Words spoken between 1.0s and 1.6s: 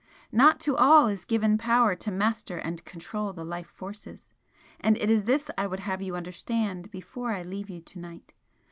is given